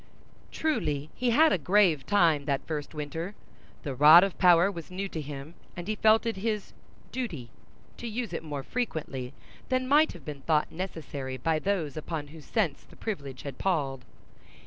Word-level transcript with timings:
Truly 0.51 1.11
he 1.13 1.29
had 1.29 1.53
a 1.53 1.59
grave 1.59 2.07
time 2.07 2.45
that 2.45 2.65
first 2.65 2.95
winter. 2.95 3.35
The 3.83 3.93
rod 3.93 4.23
of 4.23 4.35
power 4.39 4.71
was 4.71 4.89
new 4.89 5.07
to 5.09 5.21
him, 5.21 5.53
and 5.77 5.87
he 5.87 5.93
felt 5.93 6.25
it 6.25 6.37
his 6.37 6.73
"duty" 7.11 7.51
to 7.97 8.07
use 8.07 8.33
it 8.33 8.41
more 8.41 8.63
frequently 8.63 9.31
than 9.69 9.87
might 9.87 10.13
have 10.13 10.25
been 10.25 10.41
thought 10.41 10.71
necessary 10.71 11.37
by 11.37 11.59
those 11.59 11.97
upon 11.97 12.29
whose 12.29 12.45
sense 12.45 12.81
the 12.81 12.95
privilege 12.95 13.43
had 13.43 13.59
palled. 13.59 14.03